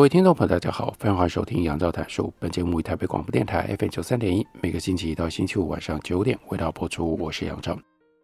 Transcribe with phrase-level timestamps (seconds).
[0.00, 2.32] 各位听众朋友，大家好，欢迎收听杨照谈书。
[2.38, 7.18] 本节目以台北广播电台 FM 九三点一，每个星期一到星期五晚上九点为大家播出。
[7.18, 7.78] 我是杨照。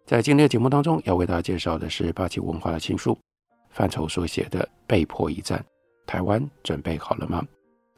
[0.07, 3.15] 在今天的节目当中，要为大家介绍的是八旗文化的新书
[3.69, 5.59] 范畴所写的《被迫一战》，
[6.11, 7.45] 台湾准备好了吗？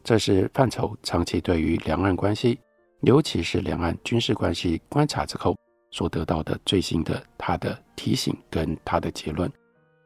[0.02, 2.58] 这是范畴长期对于两岸关系，
[3.02, 5.56] 尤其是两岸军事关系观察之后
[5.92, 9.48] 所得到的最新的他的提醒跟他的结论。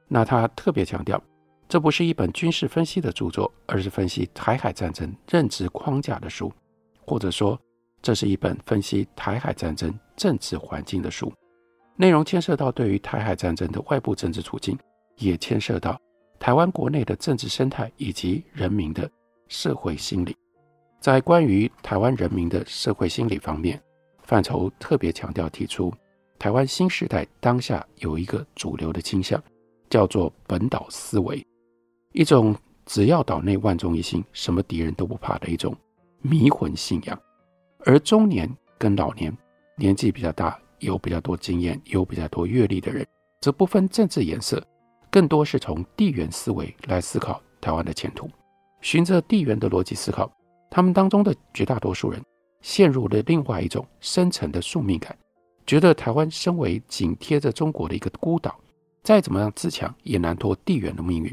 [0.08, 1.18] 那他特别强调。
[1.72, 6.52] 这不是一本军事分析的著作，而是分析台海战争认知框架的书，
[7.00, 7.58] 或者说，
[8.02, 11.32] 这是一本分析台海战争政治环境的书。
[11.96, 14.78] 内容牵涉到对于台海战争的外部政治处境，
[15.16, 15.98] 也牵涉到
[16.38, 19.10] 台湾国内的政治生态以及人民的
[19.48, 20.36] 社会心理。
[21.00, 23.80] 在关于台湾人民的社会心理方面，
[24.24, 25.90] 范畴特别强调提出，
[26.38, 29.42] 台湾新时代当下有一个主流的倾向，
[29.88, 31.42] 叫做本岛思维。
[32.12, 35.74] 一种只要岛内万众一心，什么敌人都不怕的一种
[36.20, 37.18] 迷魂信仰，
[37.86, 39.34] 而中年跟老年，
[39.76, 43.06] 年纪比较大、有比较多经验、有比较多阅历的人，
[43.40, 44.62] 则不分政治颜色，
[45.10, 48.28] 更多是从地缘思维来思考台湾的前途。
[48.82, 50.30] 循着地缘的逻辑思考，
[50.68, 52.20] 他们当中的绝大多数人
[52.60, 55.16] 陷入了另外一种深层的宿命感，
[55.66, 58.58] 觉得台湾身为紧贴着中国的一个孤岛，
[59.02, 61.32] 再怎么样自强，也难脱地缘的命运。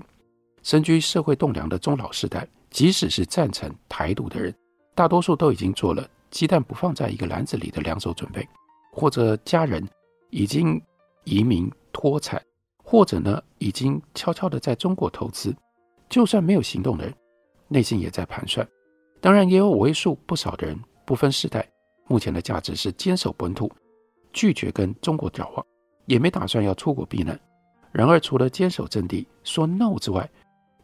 [0.70, 4.54] 身居社会栋梁的中老世代，即使是赞成台独的人，
[4.94, 8.48] 大多数都已经做了鸡蛋不放在一个篮子里的两手准备，
[8.92, 9.84] 或者家人
[10.30, 10.80] 已经
[11.24, 12.40] 移民脱产，
[12.84, 15.52] 或者呢已经悄悄的在中国投资。
[16.08, 17.16] 就算没有行动的人，
[17.68, 18.64] 内心也在盘算。
[19.20, 21.68] 当然，也有为数不少的人不分世代，
[22.06, 23.72] 目前的价值是坚守本土，
[24.32, 25.66] 拒绝跟中国交往，
[26.06, 27.40] 也没打算要出国避难。
[27.92, 30.30] 然而，除了坚守阵地说 no 之外，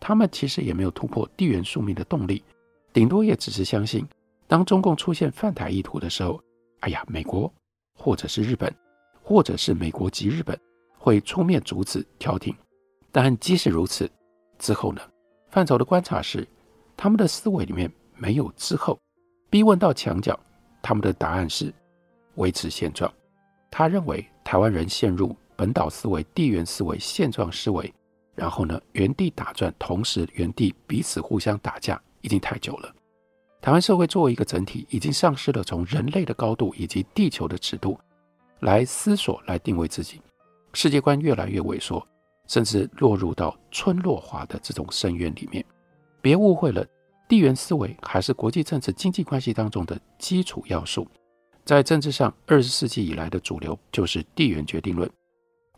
[0.07, 2.43] 他们其实也没有突破地缘宿命的动力，
[2.93, 4.07] 顶多也只是相信，
[4.45, 6.39] 当中共出现犯台意图的时候，
[6.81, 7.51] 哎呀，美国
[7.97, 8.71] 或者是日本，
[9.23, 10.55] 或者是美国及日本
[10.99, 12.55] 会出面阻止调停。
[13.11, 14.07] 但即使如此，
[14.59, 15.01] 之后呢？
[15.49, 16.47] 范畴的观察是，
[16.95, 18.99] 他们的思维里面没有之后。
[19.49, 20.39] 逼问到墙角，
[20.83, 21.73] 他们的答案是
[22.35, 23.11] 维持现状。
[23.71, 27.91] 他认为台湾人陷入本岛思维、地缘思维、现状思维。
[28.35, 32.93] 然后呢，原地打转，同时原地彼此互相打架，已经太久了。
[33.61, 37.97] 台湾社会作为一个整体，已经丧失了从人类的高度以及地球的尺度
[38.59, 40.21] 来思索、来定位自己。
[40.73, 42.05] 世界观越来越萎缩，
[42.47, 45.65] 甚至落入到村落化的这种深渊里面。
[46.21, 46.85] 别误会了，
[47.27, 51.07] 地缘思维还是国际政治经济关系当中的基础要素。
[51.63, 55.09] 在政治上，二十世纪以来的主流就是地缘决定论。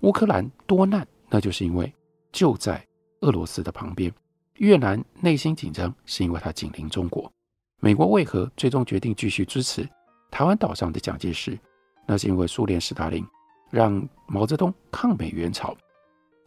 [0.02, 1.94] 乌克兰多难，那就是因为。
[2.32, 2.86] 就在
[3.22, 4.14] 俄罗斯的旁边，
[4.56, 7.32] 越南内心紧张是因为它紧邻中国。
[7.80, 9.88] 美国为何最终决定继续支持
[10.32, 11.58] 台湾岛上的蒋介石？
[12.08, 13.26] 那是因为苏联斯大林
[13.70, 15.76] 让毛泽东抗美援朝。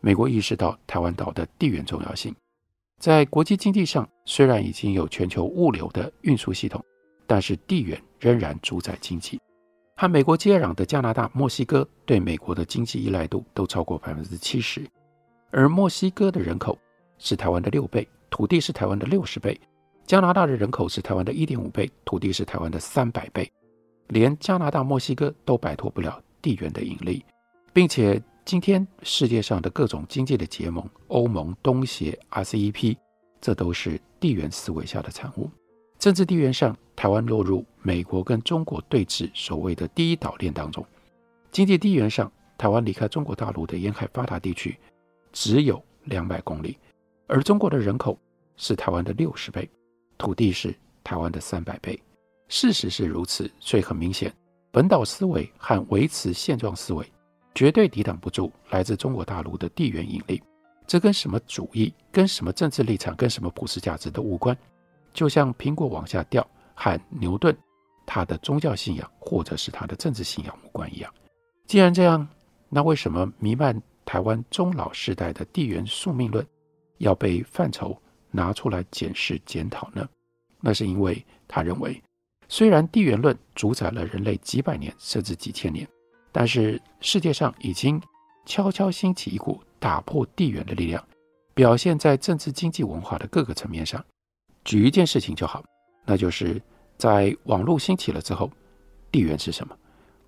[0.01, 2.35] 美国意识到台湾岛的地缘重要性，
[2.99, 6.83] 在国际经济上虽然已经有全球物流的运输系统，
[7.27, 9.39] 但是地缘仍然主宰经济。
[9.97, 14.83] 和美国接壤的加拿大、墨西哥对美国的经济依赖度都超过百分之七十。
[15.51, 16.79] 而墨西哥的人口
[17.19, 19.55] 是台湾的六倍，土地是台湾的六十倍；
[20.07, 23.51] 加拿大的人口是台湾的一点五倍，土地是台湾的三百倍。
[24.09, 27.25] 连加拿大、墨西哥都摆脱不了地缘的引力，
[27.73, 32.97] 并且今天世界上的各种经济的结盟，欧盟、东协、RCEP，
[33.41, 35.49] 这都是地缘思维下的产物。
[35.99, 40.83] 政治地缘上，台湾落入美国跟中国对峙所谓的第一岛链当中；
[41.53, 44.77] 经济地缘上，台湾离开中国大陆的沿海发达地区。
[45.33, 46.79] 只有两百公里，
[47.27, 48.19] 而中国的人口
[48.57, 49.69] 是台湾的六十倍，
[50.19, 52.01] 土地是台湾的三百倍。
[52.49, 54.35] 事实是如此，所以很明显，
[54.71, 57.07] 本岛思维和维持现状思维
[57.55, 60.43] 绝对抵挡不住来自中国大陆的地缘引力。
[60.87, 64.57] 这跟什么主义、跟什么政治立场、跟什么普世价值都无关。
[65.15, 66.45] 就像苹果往下掉
[66.75, 67.57] 和牛顿
[68.05, 71.13] 他的宗教信仰或者是他的政治信仰无关一样。
[71.67, 72.27] 既然这样，
[72.69, 76.47] 那为什么弥漫台湾中老世代的地缘宿命论
[76.99, 77.97] 要被范畴
[78.31, 80.09] 拿出来检视检讨呢？
[80.61, 82.03] 那是因为他认为，
[82.49, 85.89] 虽然地缘论主宰了人类几百年甚至几千年，
[86.33, 88.01] 但是世界上已经
[88.45, 91.03] 悄悄兴起一股打破地缘的力量，
[91.55, 94.05] 表现在政治、经济、文化的各个层面上。
[94.65, 95.65] 举一件事情就好，
[96.05, 96.61] 那就是
[96.99, 98.51] 在网络兴起了之后，
[99.11, 99.77] 地缘是什么？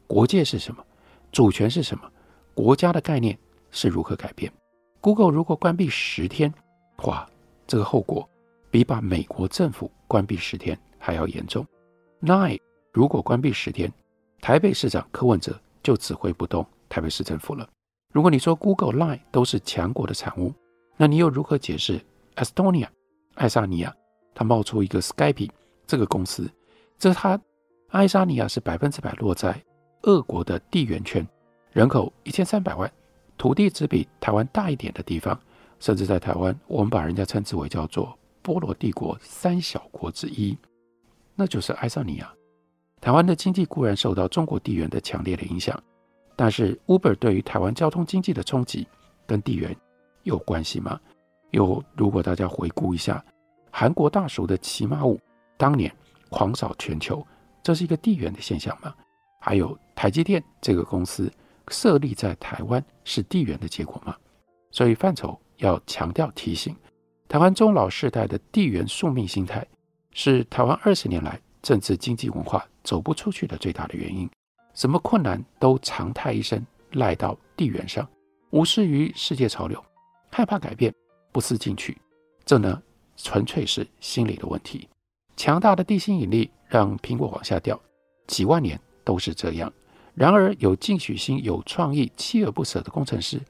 [0.06, 0.84] 国界是什么？
[1.30, 2.10] 主权是什么？
[2.54, 3.38] 国家的概念
[3.72, 4.52] 是如何改变
[5.00, 6.54] ？Google 如果关闭十天，
[6.98, 7.28] 哇，
[7.66, 8.28] 这个后果
[8.70, 11.66] 比把美国政府关闭十天还要严重。
[12.20, 12.60] Line
[12.92, 13.92] 如果关闭十天，
[14.40, 17.68] 台北市长柯文哲就指挥不动台北市政府了。
[18.12, 20.54] 如果你说 Google、Line 都是强国的产物，
[20.96, 22.00] 那你又如何解释
[22.36, 22.86] Estonia、
[23.34, 23.92] 爱沙尼亚？
[24.34, 25.50] 它冒出一个 Skype
[25.86, 26.48] 这个公司，
[26.98, 27.40] 这它
[27.88, 29.60] 爱沙尼亚是百分之百落在
[30.02, 31.26] 俄国的地缘圈。
[31.72, 32.90] 人口一千三百万，
[33.42, 35.36] 土地只比台湾大一点的地方，
[35.80, 40.56] 甚至在台湾，我们把人家称之为叫做波罗帝国三小国之一，
[41.34, 42.32] 那就是爱沙尼亚。
[43.00, 45.76] 台湾的经济固然受到中国地缘的强烈的影响，
[46.36, 48.86] 但是 Uber 对于台湾交通经济的冲击
[49.26, 49.76] 跟地缘
[50.22, 51.00] 有关系吗？
[51.50, 53.24] 有，如果大家回顾一下
[53.72, 55.18] 韩国大叔的骑马舞，
[55.56, 55.92] 当年
[56.30, 57.26] 狂扫全球，
[57.60, 58.94] 这是一个地缘的现象吗？
[59.40, 61.28] 还有台积电这个公司。
[61.68, 64.16] 设立在台湾是地缘的结果吗？
[64.70, 66.74] 所以范畴要强调提醒，
[67.28, 69.66] 台湾中老世代的地缘宿命心态，
[70.12, 74.28] 是台湾二十年来政治经济文化走不出去的最大的原因。
[74.74, 78.08] 什么困难都长叹一声，赖到地缘上，
[78.50, 79.82] 无视于世界潮流，
[80.30, 80.92] 害怕改变，
[81.30, 81.96] 不思进取，
[82.44, 82.82] 这呢
[83.16, 84.88] 纯粹是心理的问题。
[85.36, 87.78] 强大的地心引力让苹果往下掉，
[88.26, 89.70] 几万年都是这样。
[90.14, 93.40] 然而，有进取心、有创意、锲而不舍的工程师，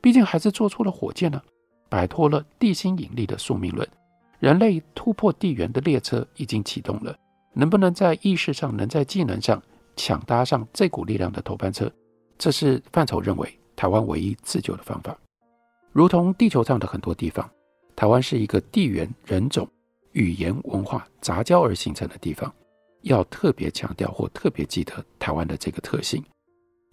[0.00, 1.42] 毕竟还是做出了火箭呢，
[1.88, 3.88] 摆脱了地心引力的宿命论。
[4.38, 7.16] 人类突破地缘的列车已经启动了，
[7.52, 9.60] 能不能在意识上、能在技能上
[9.96, 11.90] 抢搭上这股力量的头班车？
[12.38, 15.16] 这是范畴认为台湾唯一自救的方法。
[15.92, 17.48] 如同地球上的很多地方，
[17.96, 19.68] 台湾是一个地缘、人种、
[20.12, 22.52] 语言、文化杂交而形成的地方。
[23.04, 26.22] 要特别强调或特别记得台湾的这个特性，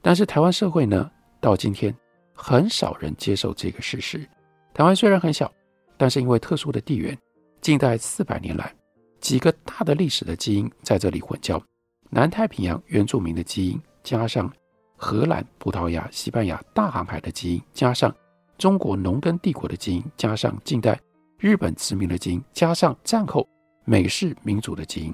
[0.01, 1.09] 但是台湾社会呢，
[1.39, 1.95] 到今天
[2.33, 4.27] 很少人接受这个事实。
[4.73, 5.51] 台湾虽然很小，
[5.97, 7.17] 但是因为特殊的地缘，
[7.61, 8.73] 近代四百年来，
[9.19, 11.61] 几个大的历史的基因在这里混交：
[12.09, 14.51] 南太平洋原住民的基因，加上
[14.97, 18.13] 荷兰、葡萄牙、西班牙大航海的基因，加上
[18.57, 20.99] 中国农耕帝国的基因，加上近代
[21.37, 23.47] 日本殖民的基因，加上战后
[23.85, 25.13] 美式民主的基因。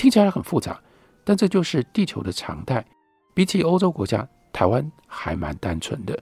[0.00, 0.82] 听起来很复杂，
[1.24, 2.82] 但这就是地球的常态。
[3.34, 6.18] 比起欧洲国家，台湾还蛮单纯的。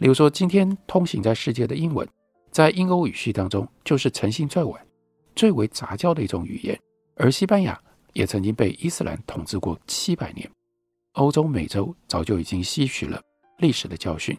[0.00, 2.06] 例如说，今天通行在世界的英文，
[2.50, 4.86] 在英欧语系当中就是成型最晚、
[5.34, 6.78] 最为杂交的一种语言。
[7.16, 7.80] 而西班牙
[8.12, 10.46] 也曾经被伊斯兰统治过七百年。
[11.14, 13.18] 欧洲、美洲早就已经吸取了
[13.60, 14.36] 历史的教训，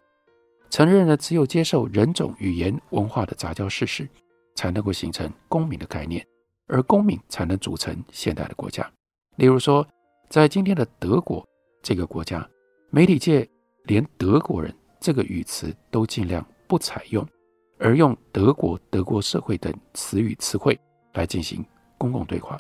[0.70, 4.08] 承认了只有接受人种、语言、文化的杂交事实，
[4.54, 6.24] 才能够形成公民的概念。
[6.68, 8.90] 而公民才能组成现代的国家。
[9.38, 9.86] 例如说，
[10.30, 11.46] 在今天的德国
[11.82, 12.48] 这个国家，
[12.90, 13.48] 媒体界
[13.84, 17.28] 连“德国人”这个语词都尽量不采用，
[17.80, 20.80] 而用“德国”“德国社会”等词语词汇
[21.14, 21.66] 来进行
[21.98, 22.60] 公共对话。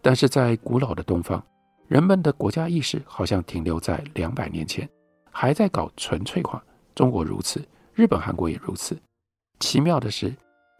[0.00, 1.44] 但是在古老的东方，
[1.88, 4.88] 人们的国家意识好像停留在两百年前，
[5.30, 6.62] 还在搞纯粹化。
[6.94, 7.60] 中国如此，
[7.92, 8.96] 日本、韩国也如此。
[9.60, 10.34] 奇妙的是，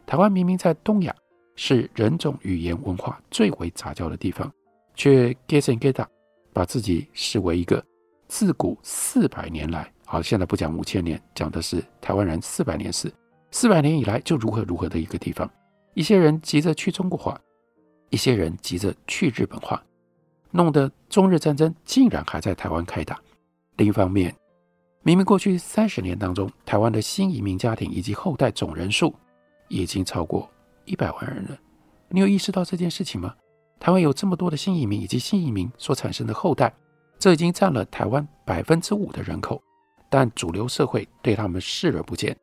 [0.05, 1.15] 台湾明明在东亚。
[1.55, 4.51] 是人种、语言、文化最为杂交的地方，
[4.93, 6.09] 却 get get up，
[6.53, 7.83] 把自己视为一个
[8.27, 13.11] 自古四百年来，好，现在不讲五千年，讲的是台湾人四百年史，
[13.51, 15.49] 四百年以来就如何如何的一个地方。
[15.93, 17.39] 一些人急着去中国化，
[18.09, 19.81] 一些人急着去日本化，
[20.51, 23.19] 弄得中日战争竟然还在台湾开打。
[23.77, 24.35] 另一方面，
[25.03, 29.15] 明明过去三十年当中，台湾的新移民家庭以及后代总人数
[29.69, 30.49] 已经超过。
[30.85, 31.57] 一百万人了，
[32.09, 33.35] 你有意识到这件事情吗？
[33.79, 36.73] 台湾有这么多的新移民以及新移民所产生的后代，
[37.19, 39.61] 这已经占了台湾百分之五的人口，
[40.09, 42.35] 但主流社会对他们视而不见，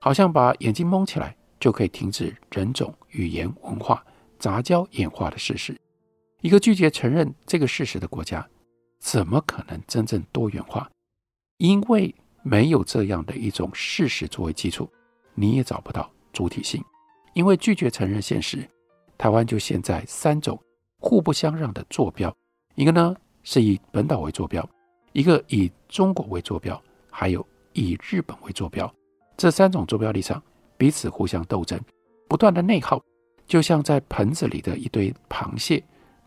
[0.00, 4.04] 好像把眼睛蒙起来就可以停止人种、语言、文化
[4.38, 5.76] 杂交演化的事实。
[6.40, 8.46] 一个拒绝承认这个事实的国家，
[9.00, 10.88] 怎么可能真正多元化？
[11.56, 12.14] 因为
[12.44, 14.88] 没有这样的一种事实作为基础，
[15.34, 16.82] 你也找不到主体性。
[17.38, 18.68] 因为拒绝承认现实，
[19.16, 20.60] 台湾就现在三种
[20.98, 22.36] 互不相让的坐标：
[22.74, 23.14] 一个呢
[23.44, 24.68] 是以本岛为坐标，
[25.12, 28.92] 一个以中国为坐标，还有以日本为坐标。
[29.36, 30.42] 这三种坐标立场
[30.76, 31.80] 彼此互相斗争，
[32.26, 33.00] 不断的内耗，
[33.46, 35.80] 就像在盆子里的一堆螃蟹，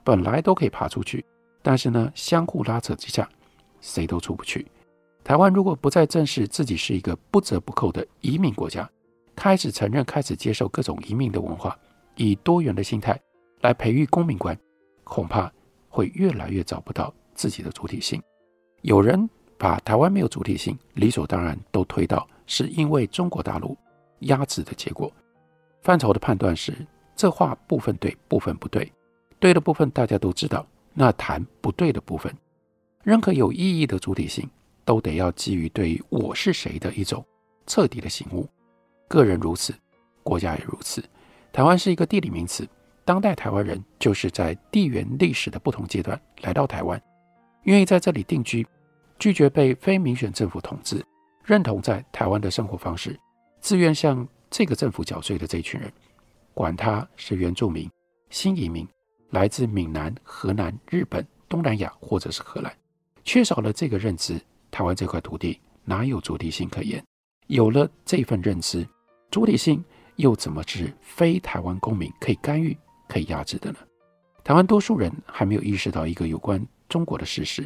[0.06, 1.26] 本来都可以爬出去，
[1.62, 3.30] 但是呢，相互拉扯之下，
[3.82, 4.66] 谁都出不去。
[5.26, 8.90] 台湾如果不再正视自己是一个不折不扣的移民国家，
[9.36, 11.78] 开始承认、开始接受各种移民的文化，
[12.16, 13.20] 以多元的心态
[13.62, 14.58] 来培育公民观，
[15.04, 15.52] 恐怕
[15.90, 18.22] 会越来越找不到自己的主体性。
[18.82, 23.78] 有人把台湾没有主体性，理所当然都推到是因为中国大陆
[24.20, 25.12] 压制的结果。
[25.82, 26.76] 范畴的判断是，
[27.16, 28.92] 这话部分对，部分不对。
[29.40, 32.32] 对的部分大家都知道，那谈不对的部分，
[33.04, 34.50] 任何有意义的主体性。
[34.84, 37.24] 都得要基于对于我是谁的一种
[37.68, 38.50] 彻底的醒悟，
[39.12, 39.74] 个人如此，
[40.24, 41.04] 国家也如此。
[41.52, 42.66] 台湾是一个地理名词，
[43.04, 47.00] 当代台湾人就是在地缘历史的不同阶段来到台湾，
[47.64, 48.66] 愿意在这里定居，
[49.20, 51.06] 拒绝被非民选政府统治，
[51.44, 53.20] 认同在台湾的生活方式，
[53.60, 55.92] 自愿向这个政府缴税的这一群人，
[56.54, 57.92] 管他是原住民、
[58.30, 58.88] 新移民，
[59.32, 62.74] 来自闽南、河南、日本、东南亚或者是荷兰，
[63.26, 64.42] 缺少了这个认知。
[64.72, 67.04] 台湾这块土地哪有主体性可言？
[67.48, 68.88] 有了这份认知，
[69.32, 69.84] 主体性
[70.18, 73.78] 又怎么是非台湾公民可以干预、可以压制的呢？
[74.44, 77.64] 台湾多数人还没有意识到一个有关中国的事实，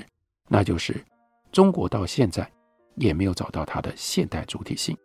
[0.47, 1.03] 那就是
[1.51, 2.47] 中国到现在
[2.97, 4.95] 也没有找到它的现代主体性。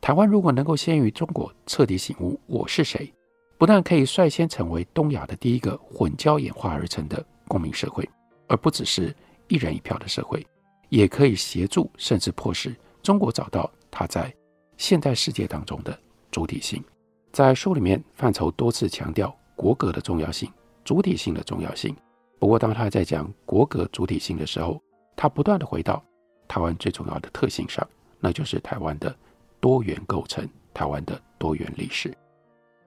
[0.00, 3.12] 台湾如果能够先于中国彻底醒悟我是谁，
[3.58, 8.08] 不但可以率先成为东亚的第一个混交演化而成的公民社会，
[8.46, 9.14] 而不只是
[9.48, 10.46] 一人一票的社会。
[10.88, 14.32] 也可以协助，甚至迫使中国找到它在
[14.76, 15.98] 现代世界当中的
[16.36, 16.84] 主体性。
[17.32, 20.52] 在书里面，范畴多次强调国格的重要性、
[20.84, 21.96] 主体性的重要性。
[22.38, 24.78] 不过，当他在讲国格主体性的时候，
[25.16, 26.04] 他不断的回到
[26.46, 27.88] 台湾最重要的特性上，
[28.20, 29.16] 那就是台湾的
[29.60, 32.14] 多元构成、台湾的多元历史。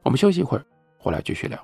[0.04, 0.64] 我们休息一会儿，
[1.00, 1.60] 回来继续聊。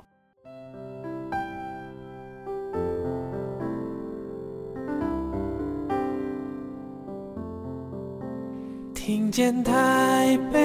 [8.96, 10.65] 听见台北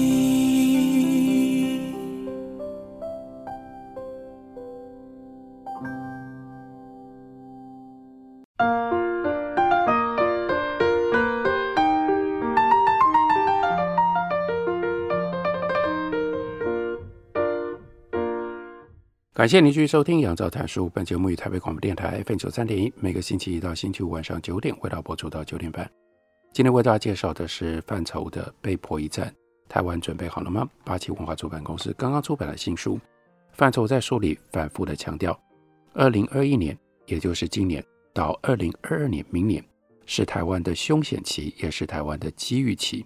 [19.41, 20.85] 感谢您继续收听《杨照谈书》。
[20.91, 25.89] 本节目于台北广播电台 FM 九三点一，每个星期一到星期五晚上九点，为大家播出到九点半。
[26.53, 29.27] 今天为大家介绍的是范畴的《被迫一战》，
[29.67, 30.69] 台湾准备好了吗？
[30.85, 32.99] 八旗文化出版公司刚刚出版的新书。
[33.53, 35.35] 范畴在书里反复的强调，
[35.93, 37.83] 二零二一年，也就是今年
[38.13, 39.65] 到二零二二年，明年
[40.05, 43.03] 是台湾的凶险期，也是台湾的机遇期。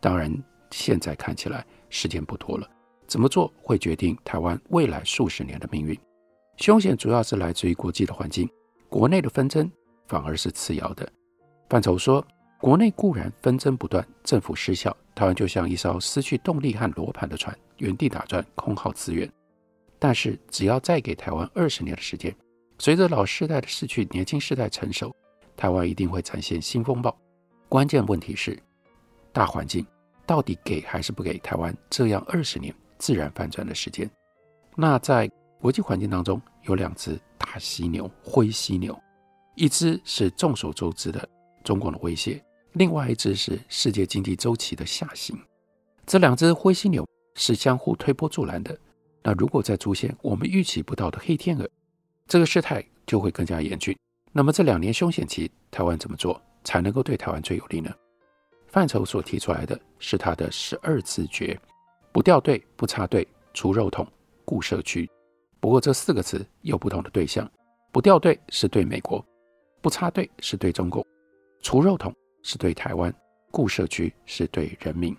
[0.00, 0.36] 当然，
[0.72, 2.68] 现在看起来时间不多了。
[3.06, 5.98] 怎么做会决定台湾未来数十年的命运？
[6.56, 8.48] 凶险主要是来自于国际的环境，
[8.88, 9.70] 国内的纷争
[10.06, 11.08] 反而是次要的。
[11.68, 12.26] 范畴说，
[12.58, 19.30] 国内固然纷争不断，政府失效，台湾就像一艘失去动力和罗盘的船，原地打转，空耗资源。
[19.98, 22.34] 但是只要再给台湾二十年的时间，
[22.78, 25.14] 随着老世代的逝去，年轻世代成熟，
[25.56, 27.16] 台湾一定会展现新风暴。
[27.68, 28.58] 关键问题是，
[29.32, 29.86] 大环境
[30.24, 32.74] 到底给还是不给台湾这样二十年？
[32.98, 34.10] 自然反转的时间，
[34.74, 38.98] 那在国际环境当中有两只大犀牛、灰犀牛，
[39.54, 41.28] 一只是众所周知的
[41.64, 45.36] 中共的威胁，另外一只是世界经济周期的下行。
[46.06, 48.78] 这两只灰犀牛是相互推波助澜的。
[49.22, 51.68] 那如果再出现我们预期不到的黑天鹅，
[52.28, 53.96] 这个事态就会更加严峻。
[54.32, 57.90] 那么这两年凶险期，台湾怎么做才能够对台湾最有利呢？
[58.68, 61.58] 范畴所提出来的是他的十二字诀。
[62.16, 64.06] 不掉队，不插队，除肉桶，
[64.42, 65.06] 顾社区。
[65.60, 67.46] 不过这四个词有不同的对象。
[67.92, 69.22] 不掉队是对美国，
[69.82, 71.06] 不插队是对中国，
[71.60, 72.10] 除肉桶
[72.42, 73.14] 是对台湾，
[73.50, 75.14] 顾社区是对人民。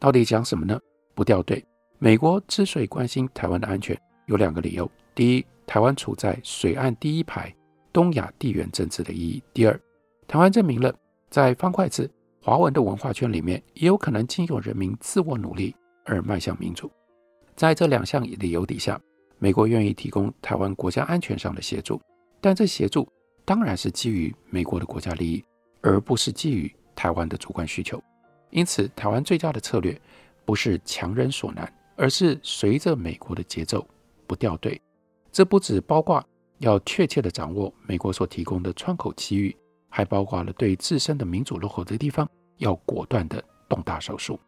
[0.00, 0.76] 到底讲什么呢？
[1.14, 1.64] 不掉队，
[2.00, 7.54] 美国之所以关心台湾的安全，有两个理由：第一，台湾处在水岸第一排
[7.92, 9.80] 东亚地缘政治的意义；第二，
[10.26, 10.92] 台湾证明了
[11.30, 12.10] 在方块字
[12.42, 15.72] 华文的文化圈里面，也有可能经由人民自我努力。
[16.04, 16.90] 而迈向民主，
[17.56, 19.00] 在这两项理由底下，
[19.38, 22.00] 美国愿意提供台湾国家安全上的协助，
[22.40, 23.08] 但这协助
[23.44, 25.44] 当然是基于美国的国家利益，
[25.80, 28.02] 而不是基于台湾的主观需求。
[28.50, 30.00] 因此，台湾最佳的策略
[30.44, 33.86] 不是强人所难，而是随着美国的节奏
[34.26, 34.80] 不掉队。
[35.32, 36.24] 这不只包括
[36.58, 39.56] 要确切地掌握美国所提供的窗口机遇，
[39.88, 44.38] 还包括了对自身的民主落后的地方要果断地动大手术。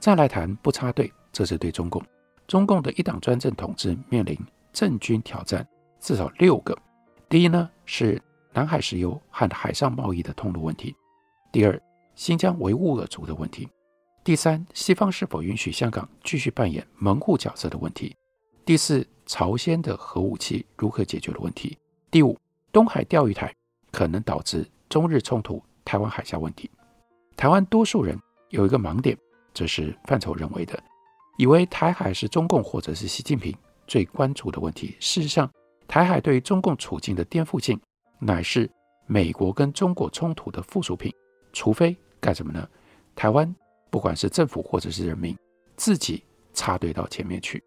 [0.00, 2.02] 再来谈不插队，这是对中共，
[2.46, 4.34] 中共的一党专政统治面临
[4.72, 5.64] 政军挑战
[6.00, 6.76] 至少六个。
[7.28, 8.20] 第一呢，是
[8.54, 10.94] 南海石油和海上贸易的通路问题；
[11.52, 11.78] 第二，
[12.14, 13.68] 新疆维吾尔族的问题；
[14.24, 18.10] 第三，西方是否允许香港继续扮演门户角色的问题；
[18.64, 21.76] 第四，朝鲜的核武器如何解决的问题；
[22.10, 22.38] 第五，
[22.72, 23.54] 东海钓鱼台
[23.92, 26.70] 可能导致中日冲突，台湾海峡问题。
[27.36, 29.14] 台湾多数人有一个盲点，
[29.60, 30.82] 这是范畴认为的，
[31.36, 33.54] 以为台海是中共或者是习近平
[33.86, 34.96] 最关注的问题。
[34.98, 35.50] 事实上，
[35.86, 37.78] 台海对于中共处境的颠覆性，
[38.18, 38.66] 乃是
[39.06, 41.12] 美国跟中国冲突的附属品。
[41.52, 42.66] 除非干什么呢？
[43.14, 43.54] 台湾
[43.90, 45.36] 不管是政府或者是人民，
[45.76, 46.24] 自己
[46.54, 47.62] 插队到前面去。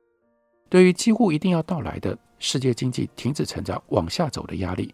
[0.70, 4.92] 对于几乎一定要到来的世界经济停止成长、往下走的压力，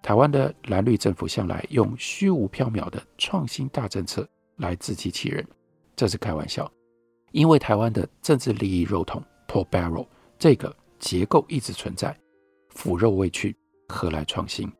[0.00, 4.24] 台湾的蓝绿政府向来用虚无缥缈的创新大政策
[4.58, 5.44] 来自欺欺人，
[5.96, 6.70] 这是开玩笑。
[7.32, 10.06] 因为台湾的政治利益肉桶 （pork barrel）
[10.38, 12.16] 这个结构一直存在，
[12.68, 13.56] 腐肉未去，
[13.88, 14.70] 何来创新？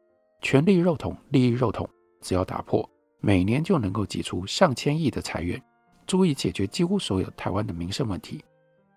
[0.43, 1.89] 权力肉桶、利益肉桶，
[2.21, 2.89] 只要打破。
[3.21, 5.61] 每年就能够挤出上千亿的财源，
[6.07, 8.45] 足以解决几乎所有台湾的民生问题。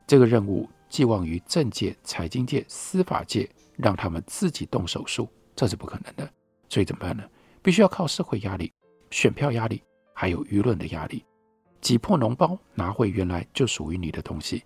[0.06, 6.32] 这个任务寄望于政界、财经界、司法界，让他们自己动手术，这是不可能的。
[6.68, 7.24] 所以怎么办呢？
[7.64, 8.72] 必须要靠社会压力、
[9.10, 9.82] 选票压力，
[10.14, 11.26] 还有舆论的压力，
[11.82, 14.64] 挤破脓包，拿回原来就属于你的东西。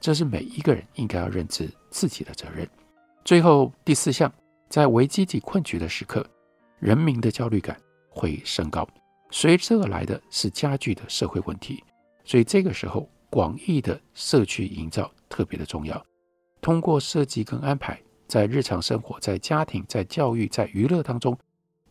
[0.00, 2.68] 这是每一个人应该要认知自己的责任。
[3.24, 4.32] 最后第四项，
[4.68, 6.24] 在危机及困局的时刻，
[6.78, 7.76] 人民的焦虑感。
[8.18, 8.88] 会升高，
[9.30, 11.84] 随之而来的是加剧的社会问题，
[12.24, 16.02] 所以这个时候广义的社区营造特别的重要。
[16.62, 21.36] 通过设计跟安排，在日常生活、在家庭、在教育、在娱乐当中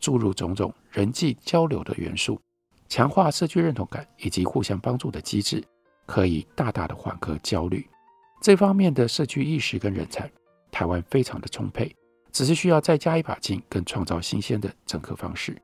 [0.00, 2.40] 注入种种人际交流的元素，
[2.88, 5.62] 强化社区认同感以及互相帮助的机制，
[6.06, 7.86] 可以大大的缓和焦虑。
[8.40, 10.30] 这方面的社区意识跟人才，
[10.70, 11.94] 台湾非常的充沛，
[12.30, 15.56] 只是需要再加一把劲，跟创造新鲜的整合方式。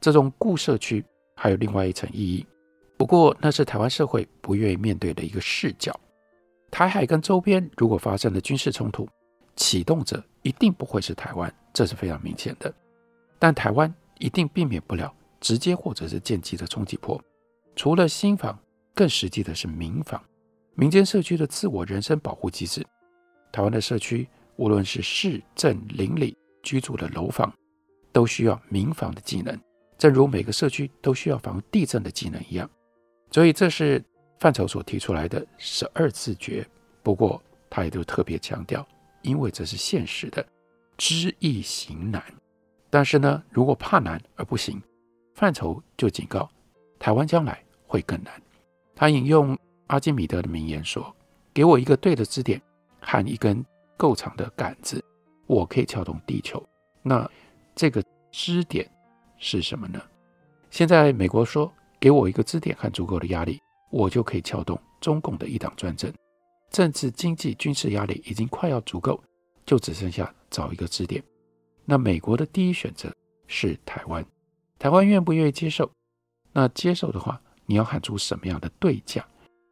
[0.00, 1.04] 这种固社区
[1.34, 2.46] 还有另外一层意义，
[2.96, 5.98] 不过那是台湾社会不愿意面对的一个视角。
[6.70, 9.08] 台海跟周边如果发生了军事冲突，
[9.56, 12.72] 启动者一定不会是台湾，这是非常明显的。
[13.38, 17.20] 但台湾一定避免不了直接或者是间接的冲击波。
[17.74, 18.58] 除了新房，
[18.94, 20.22] 更实际的是民房，
[20.74, 22.86] 民间社区的自我人身保护机制。
[23.52, 27.52] 台湾的社区，无论是市镇邻里居住的楼房，
[28.12, 29.58] 都需要民防的技能。
[29.98, 32.68] 正如每个社区都需要防地震的技能一样，
[33.30, 34.02] 所以这是
[34.38, 36.66] 范畴所提出来的十二自觉。
[37.02, 38.86] 不过他也都特别强调，
[39.22, 40.46] 因为这是现实的，
[40.96, 42.22] 知易行难。
[42.88, 44.82] 但是呢，如果怕难而不行，
[45.40, 46.46] 范畴就警告
[46.98, 48.30] 台湾将来会更难。
[48.94, 51.16] 他引用阿基米德的名言说
[51.54, 52.60] ：“给我一个对的支点
[53.00, 53.64] 和一根
[53.96, 55.02] 够长的杆子，
[55.46, 56.62] 我可以撬动地球。”
[57.00, 57.26] 那
[57.74, 58.86] 这个支点。
[59.42, 59.98] 是什么呢？
[60.70, 63.58] 现在美国说，给我一个支点和足够的压力，
[63.90, 66.12] 我就可以撬动中共的一党专政。
[66.68, 69.18] 政治、经济、军事压力已经快要足够，
[69.64, 71.24] 就只剩下找一个支点。
[71.86, 73.10] 那美国的第一选择
[73.46, 74.22] 是台湾，
[74.80, 75.90] 台湾愿不愿意接受？
[76.54, 79.22] 那接受的话，你要喊出什么样的对价？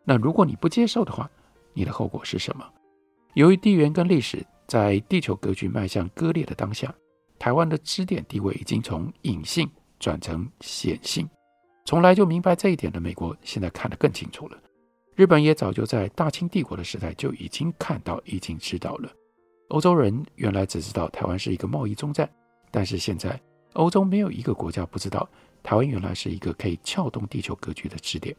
[0.05, 1.29] 那如果你不接受的话，
[1.73, 2.65] 你的后果是什么？
[3.33, 6.95] 由于地缘跟历史在地球格局迈向割裂的当下。
[7.39, 11.27] 台湾的支点地位已经从隐性转成显性，
[11.87, 14.59] 从来就明白这一点的美国，现在看得更清楚了。
[15.15, 19.11] 日本也早就在大清帝国的时代就已经看到、已经知道了。
[19.69, 22.29] 欧洲人原来只知道台湾是一个贸易中站，
[22.71, 23.41] 但是现在
[23.75, 25.29] 欧洲没有一个国家不知道
[25.63, 28.35] 台湾原来是一个可以撬动地球格局的支点。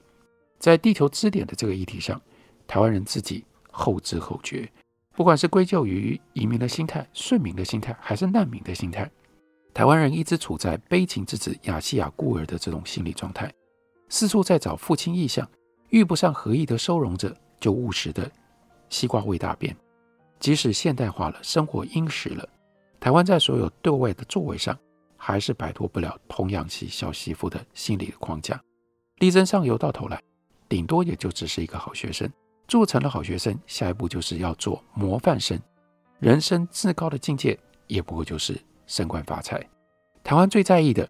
[0.57, 2.21] 在地球支点的这个议题上，
[2.67, 4.69] 台湾人自己后知后觉。
[5.15, 9.09] 不管是归咎于移民的心态、顺民的心态，还是难民的心态，
[9.73, 13.53] 台湾人一直处在悲情之子亚细亚孤儿的这种心理状态，
[14.07, 15.45] 四处在找父亲意象，
[15.89, 18.31] 遇不上合意的收容者，就务实的
[18.89, 19.75] 西瓜味大便。
[20.39, 22.47] 即使现代化了，生活殷实了，
[22.99, 24.77] 台湾在所有对外的作为上，
[25.21, 28.59] 还是摆脱不了童养媳小媳妇的心理框架。
[29.17, 30.19] 力争上游到头来，
[30.69, 32.27] 顶多也就只是一个好学生。
[32.69, 35.59] 做成了好学生，下一步就是要做模范生。
[36.19, 39.61] 人生至高的境界，也不过就是升官发财。
[40.23, 41.09] 台湾最在意的，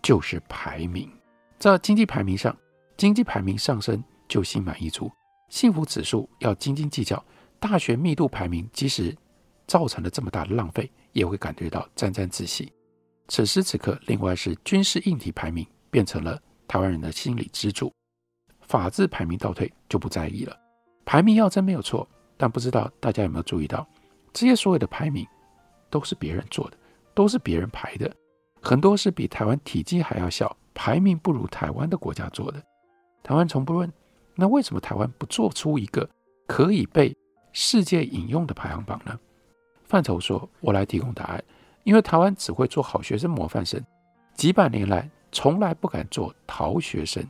[0.00, 1.10] 就是排名。
[1.58, 2.56] 在经济排名上，
[2.96, 5.10] 经济排名上升就心满意足，
[5.48, 7.22] 幸福指数要斤斤计较。
[7.58, 9.16] 大学密度排名即使
[9.66, 12.72] 造成了这么大的浪费，也会感觉到沾沾自喜。
[13.28, 17.92] 此时此刻，另外是军事硬体排名变成了台湾人的心理支柱，
[18.60, 20.56] 法治排名倒退就不在意了。
[21.04, 23.86] 排名要真没有错，但不知道大家有没有注意到，
[24.32, 25.26] 这些所谓的排名
[25.88, 26.76] 都是别人做的，
[27.14, 28.14] 都是别人排的，
[28.60, 30.56] 很多是比台湾体积还要小。
[30.74, 32.58] 排名不如台湾的国家做的，
[33.22, 33.92] 台湾从不论，
[34.34, 36.08] 那为什么台湾不做出一个
[36.46, 37.14] 可以被
[37.52, 39.18] 世界引用的排行榜呢？
[39.84, 41.44] 范畴说：“我来提供答案，
[41.84, 43.82] 因为台湾只会做好学生模范生，
[44.34, 47.24] 几百年来从来不敢做逃学生，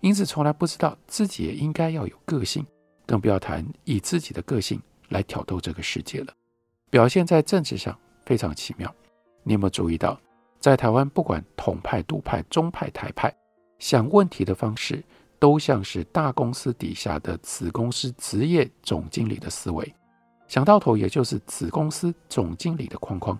[0.00, 2.66] 因此从来不知道自己也应该要有个性，
[3.06, 6.32] 更不要谈以自己的个性来挑逗这个世界了。
[6.90, 8.92] 表现在政治上非常奇妙，
[9.42, 10.18] 你有没有注意到？”
[10.60, 13.30] 在台湾，不管统派、独派、中派、台派，
[13.78, 15.04] 想问题的方式
[15.38, 19.94] 都像是大公司底下的子公司职业总经理的思维，
[20.48, 23.38] 想到头也就是子公司总经理的框框，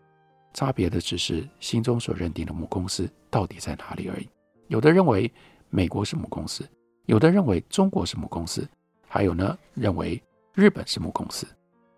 [0.55, 4.29] 差别的只是心中所认定的母公司到底在哪里而已。
[4.69, 5.31] 有的认为
[5.69, 6.67] 美国是母公司，
[7.05, 8.67] 有的认为中国是母公司，
[9.07, 10.23] 还有呢，认为
[10.55, 11.47] 日本是母公司。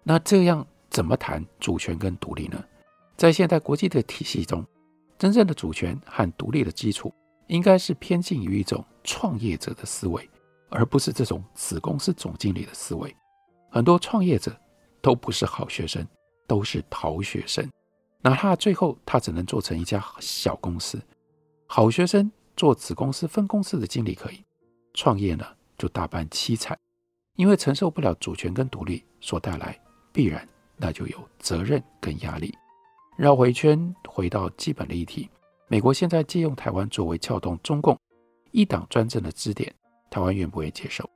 [0.03, 2.65] 那这样怎么谈主权跟独立呢？
[3.17, 4.65] 在现代国际的体系中，
[5.19, 7.13] 真正的主权和独立的基础，
[7.49, 10.29] 应该是偏近于一种创业者的思维，
[10.71, 13.15] 而不是这种子公司总经理的思维。
[13.71, 14.59] 很多创业者
[15.03, 16.07] 都不是好学生，
[16.47, 17.69] 都是逃学生。
[18.27, 21.01] 哪怕最后他只能做成一家小公司，
[21.69, 24.43] 好学生做子公司分公司的经理可以，
[24.95, 25.47] 创业呢
[25.79, 26.77] 就大半凄惨，
[27.37, 29.81] 因为承受不了主权跟独立所带来
[30.13, 30.45] 必然，
[30.77, 32.53] 那就有责任跟压力。
[33.17, 35.31] 绕回圈，回到基本的议题。
[35.69, 37.97] 美国现在借用台湾作为撬动中共
[38.51, 39.73] 一党专政的支点，
[40.11, 41.09] 台湾愿不愿意接受？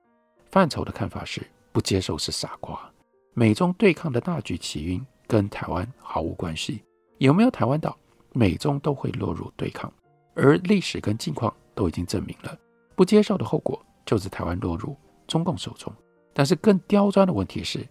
[0.53, 2.89] 范畴的看法是不接受是傻瓜。
[3.35, 6.85] 美中对抗的大局起因跟台湾毫无关系，
[7.21, 7.95] 有没有台湾岛，
[8.33, 9.93] 美中都会落入对抗。
[10.35, 12.59] 而历史跟境况都已经证明了，
[12.97, 15.93] 不接受的后果就是台湾落入中共手中。
[16.33, 17.87] 但是更刁钻的问题是，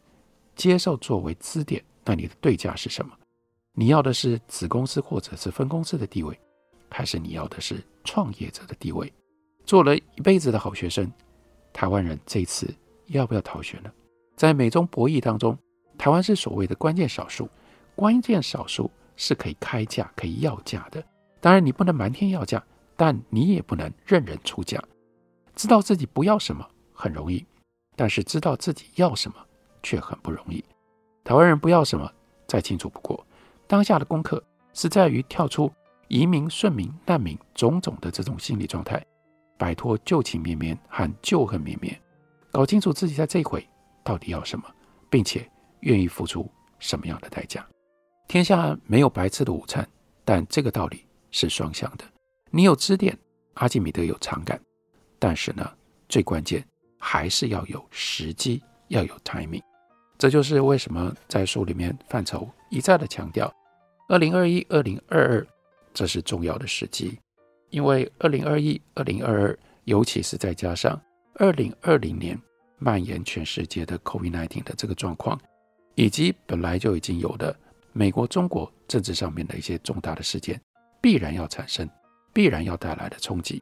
[0.55, 3.11] 接受作为支点，那你的对价是什么？
[3.73, 6.35] 你要的是子公司或者是分公司的地位，
[6.89, 9.13] 还是你要的是创业者的地位？
[9.63, 11.07] 做了一辈子的好学生，
[11.71, 12.73] 台湾人这次
[13.05, 13.91] 要不要逃学呢？
[14.35, 15.55] 在美中博弈当中，
[15.99, 17.47] 台湾是所谓的关键少数，
[17.95, 21.03] 关键少数是可以开价、可以要价的。
[21.41, 22.63] 当然，你不能瞒天要价，
[22.95, 24.81] 但你也不能任人出价。
[25.55, 27.45] 知道自己不要什么很容易，
[27.97, 29.35] 但是知道自己要什么
[29.83, 30.63] 却很不容易。
[31.23, 32.09] 台湾人不要什么
[32.47, 33.25] 再清楚不过。
[33.67, 34.41] 当下的功课
[34.73, 35.69] 是在于跳出
[36.07, 39.05] 移民、顺民、难民种种的这种心理状态，
[39.57, 41.99] 摆脱旧情绵绵和旧恨绵绵，
[42.51, 43.67] 搞清楚自己在这一回
[44.01, 44.65] 到底要什么，
[45.09, 45.45] 并且
[45.81, 47.67] 愿意付出什么样的代价。
[48.29, 49.89] 天下没有白吃的午餐，
[50.23, 52.05] 但这个道理是双向的。
[52.51, 53.17] 你有支点，
[53.55, 54.61] 阿基米德有长杆，
[55.17, 55.67] 但是呢，
[56.07, 56.63] 最关键
[56.99, 59.63] 还是要有时机，要有 timing。
[60.19, 63.51] 这就是为什么在书里面范畴一再的强调。
[64.07, 65.47] 二零二一、二零二二，
[65.91, 67.17] 这是重要的时机，
[67.71, 71.01] 因为二零二一、二零二二，尤其是再加上
[71.39, 72.39] 二零二零年
[72.77, 75.41] 蔓延全世界的 COVID-19 的这个状况，
[75.95, 77.55] 以及本来就已经有的
[77.93, 80.59] 美国、中国政治上面的一些重大的事件，
[81.01, 81.89] 必然要产生，
[82.33, 83.61] 必然要带来的冲击，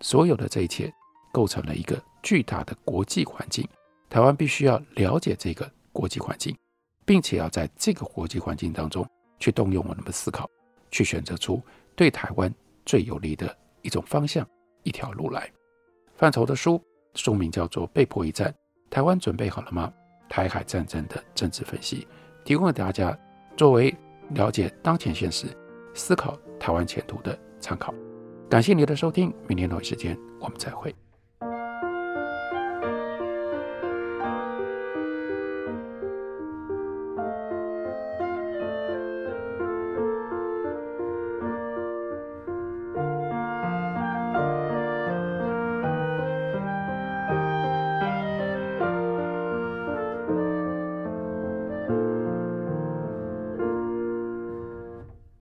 [0.00, 0.92] 所有的这一切
[1.32, 3.68] 构成了一个巨大的国际环境，
[4.08, 6.56] 台湾必须要了解这个国际环境，
[7.04, 9.06] 并且要在这个国际环境当中。
[9.40, 10.48] 去动用我们的思考，
[10.90, 11.60] 去选择出
[11.94, 12.50] 对台湾
[12.86, 14.48] 最有利的一种方向、
[14.84, 15.50] 一条路来。
[16.16, 16.82] 范畴的书
[17.14, 18.48] 书名叫做《被迫一战》，
[18.88, 19.92] 台湾准备好了吗？
[20.30, 22.06] 台海战争的政治分析，
[22.42, 23.18] 提供给大家
[23.56, 23.94] 作为
[24.30, 25.46] 了解当前现实、
[25.94, 27.94] 思考台湾前途的参考。
[28.48, 30.94] 感谢你的收听，明天同一时间我们再会。